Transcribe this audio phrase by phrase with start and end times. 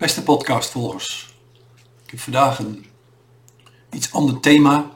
[0.00, 1.34] Beste podcastvolgers,
[2.04, 2.86] ik heb vandaag een
[3.90, 4.94] iets ander thema.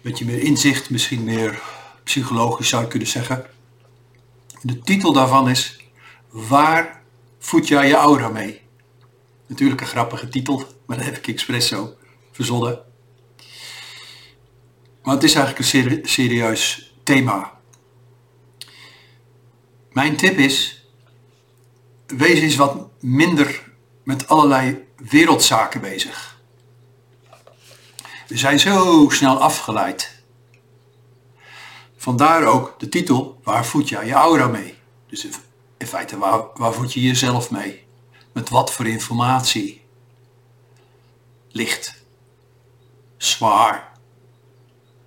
[0.00, 1.62] Beetje meer inzicht, misschien meer
[2.04, 3.46] psychologisch zou je kunnen zeggen.
[4.62, 5.80] De titel daarvan is
[6.28, 7.02] Waar
[7.38, 8.60] voed jij je aura mee?
[9.46, 11.94] Natuurlijk een grappige titel, maar dat heb ik expres zo
[12.32, 12.82] verzonnen.
[15.02, 17.60] Maar het is eigenlijk een serieus thema.
[19.92, 20.86] Mijn tip is,
[22.06, 26.40] wees eens wat minder met allerlei wereldzaken bezig.
[28.28, 30.22] We zijn zo snel afgeleid.
[31.96, 34.78] Vandaar ook de titel, waar voed jij je aura mee?
[35.06, 35.28] Dus
[35.76, 37.84] in feite, waar, waar voed je jezelf mee?
[38.32, 39.84] Met wat voor informatie?
[41.50, 42.02] Licht,
[43.16, 43.92] zwaar,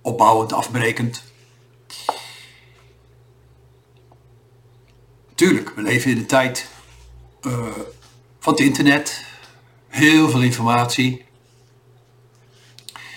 [0.00, 1.22] opbouwend, afbrekend.
[5.34, 6.68] Tuurlijk, we leven in de tijd
[7.42, 7.66] uh,
[8.38, 9.24] van het internet.
[9.88, 11.24] Heel veel informatie.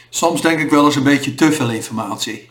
[0.09, 2.49] Soms denk ik wel eens een beetje te veel informatie.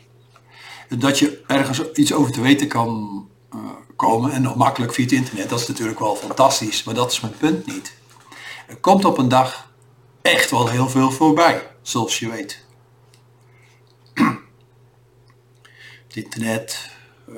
[0.88, 3.22] Dat je ergens iets over te weten kan
[3.54, 3.60] uh,
[3.96, 7.20] komen en nog makkelijk via het internet, dat is natuurlijk wel fantastisch, maar dat is
[7.20, 7.94] mijn punt niet.
[8.66, 9.70] Er komt op een dag
[10.22, 12.64] echt wel heel veel voorbij, zoals je weet.
[16.06, 16.90] Het internet,
[17.28, 17.36] uh,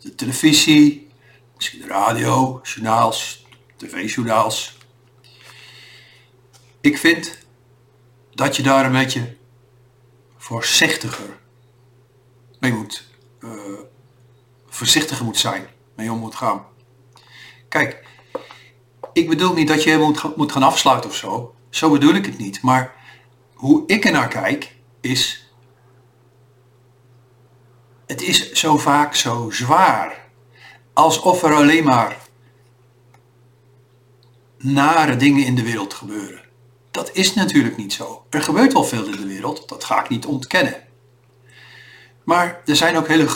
[0.00, 1.08] de televisie,
[1.56, 3.45] misschien de radio, journaals,
[3.76, 4.78] tv-journaals.
[6.80, 7.38] Ik vind
[8.34, 9.36] dat je daar een beetje
[10.36, 11.38] voorzichtiger
[12.60, 13.04] mee moet,
[13.40, 13.50] uh,
[14.66, 16.66] voorzichtiger moet zijn, mee om moet gaan.
[17.68, 18.06] Kijk,
[19.12, 21.54] ik bedoel niet dat je moet, moet gaan afsluiten of zo.
[21.70, 22.62] Zo bedoel ik het niet.
[22.62, 22.94] Maar
[23.54, 25.50] hoe ik er naar kijk is,
[28.06, 30.24] het is zo vaak zo zwaar.
[30.92, 32.16] Alsof er alleen maar
[34.58, 36.40] nare dingen in de wereld gebeuren.
[36.90, 38.24] Dat is natuurlijk niet zo.
[38.30, 40.74] Er gebeurt wel veel in de wereld, dat ga ik niet ontkennen.
[42.24, 43.28] Maar er zijn ook hele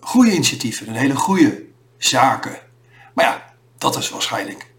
[0.00, 1.64] goede initiatieven en hele goede
[1.98, 2.58] zaken.
[3.14, 4.72] Maar ja, dat is waarschijnlijk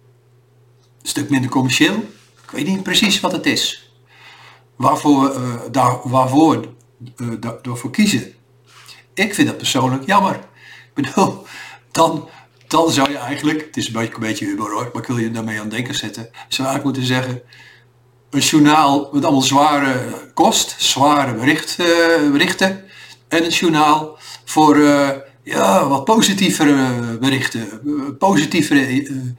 [1.01, 1.95] een stuk minder commercieel.
[2.43, 3.91] Ik weet niet precies wat het is.
[4.75, 6.67] Waarvoor, uh, daar, waarvoor
[7.17, 8.33] uh, kiezen.
[9.13, 10.35] Ik vind dat persoonlijk jammer.
[10.35, 11.45] Ik bedoel,
[11.91, 12.29] dan
[12.75, 15.17] dan zou je eigenlijk, het is een beetje, een beetje humor hoor, maar ik wil
[15.17, 17.41] je daarmee aan denken zetten, zou eigenlijk moeten zeggen,
[18.29, 19.97] een journaal met allemaal zware
[20.33, 22.83] kost, zware bericht, uh, berichten,
[23.27, 25.09] en een journaal voor uh,
[25.43, 29.35] ja, wat positievere berichten, positievere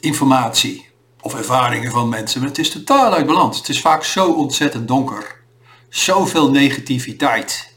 [0.00, 0.86] informatie
[1.20, 2.40] of ervaringen van mensen.
[2.40, 3.58] Maar het is totaal uit balans.
[3.58, 5.40] Het is vaak zo ontzettend donker.
[5.88, 7.72] Zoveel negativiteit.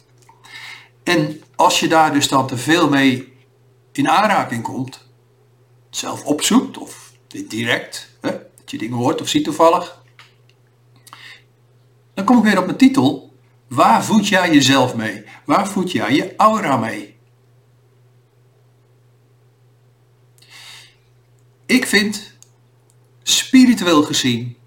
[1.04, 3.34] En als je daar dus dan te veel mee
[3.92, 5.08] in aanraking komt,
[5.90, 10.04] zelf opzoekt of direct, hè, dat je dingen hoort of ziet toevallig,
[12.14, 13.34] dan kom ik weer op mijn titel.
[13.68, 15.24] Waar voed jij jezelf mee?
[15.46, 17.18] Waar voed jij je aura mee?
[21.66, 22.38] Ik vind,
[23.24, 24.58] spiritueel gezien,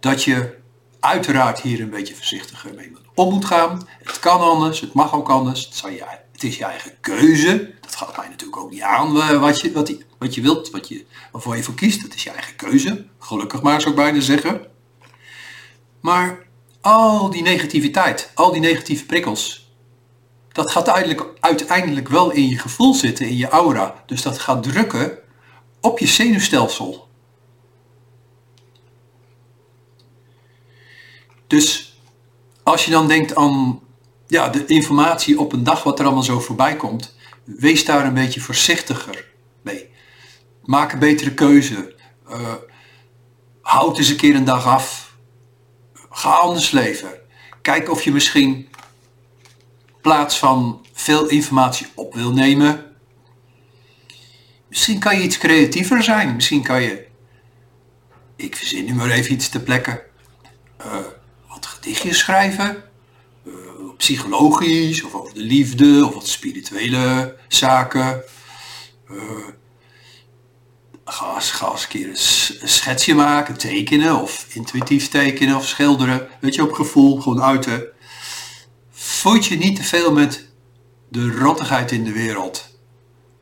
[0.00, 0.57] dat je
[1.00, 3.88] uiteraard hier een beetje voorzichtiger mee om moet gaan.
[4.02, 5.64] Het kan anders, het mag ook anders.
[5.64, 7.74] Het, je, het is je eigen keuze.
[7.80, 10.88] Dat gaat mij natuurlijk ook niet aan eh, wat je, wat, wat je wilt, wat
[10.88, 12.02] je, waarvoor je voor kiest.
[12.02, 13.06] Dat is je eigen keuze.
[13.18, 14.66] Gelukkig maar zou ik bijna zeggen.
[16.00, 16.46] Maar
[16.80, 19.72] al die negativiteit, al die negatieve prikkels,
[20.52, 24.02] dat gaat uiteindelijk, uiteindelijk wel in je gevoel zitten, in je aura.
[24.06, 25.18] Dus dat gaat drukken
[25.80, 27.07] op je zenuwstelsel.
[31.48, 31.98] Dus
[32.62, 33.80] als je dan denkt aan
[34.26, 38.14] ja, de informatie op een dag wat er allemaal zo voorbij komt, wees daar een
[38.14, 39.24] beetje voorzichtiger
[39.62, 39.90] mee.
[40.64, 41.94] Maak een betere keuze.
[42.30, 42.54] Uh,
[43.60, 45.16] houd eens een keer een dag af.
[46.10, 47.10] Ga anders leven.
[47.62, 48.68] Kijk of je misschien
[50.00, 52.96] plaats van veel informatie op wil nemen.
[54.68, 56.34] Misschien kan je iets creatiever zijn.
[56.34, 57.06] Misschien kan je,
[58.36, 60.00] ik verzin nu maar even iets te plekken.
[60.80, 60.96] Uh,
[61.80, 62.82] gedichtjes schrijven.
[63.46, 63.54] Uh,
[63.96, 68.22] psychologisch of over de liefde of wat spirituele zaken.
[69.10, 69.20] Uh,
[71.04, 76.28] ga, ga eens een keer een schetsje maken, tekenen of intuïtief tekenen of schilderen.
[76.40, 77.86] Weet je, op gevoel, gewoon uiten.
[78.90, 80.48] Voed je niet te veel met
[81.08, 82.78] de rottigheid in de wereld.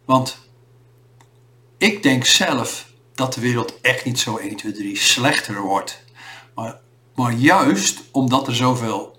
[0.05, 0.39] Want
[1.79, 6.05] ik denk zelf dat de wereld echt niet zo 1, 2, 3 slechter wordt.
[6.55, 6.81] Maar
[7.17, 9.17] maar juist omdat er zoveel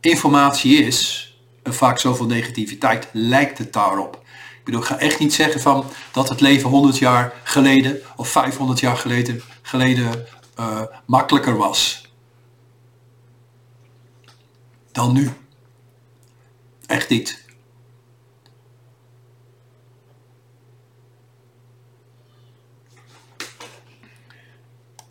[0.00, 1.28] informatie is
[1.62, 4.14] en vaak zoveel negativiteit, lijkt het daarop.
[4.58, 8.28] Ik bedoel, ik ga echt niet zeggen van dat het leven 100 jaar geleden of
[8.28, 10.26] 500 jaar geleden, geleden
[10.58, 12.08] uh, makkelijker was
[14.92, 15.30] dan nu.
[16.86, 17.44] Echt niet.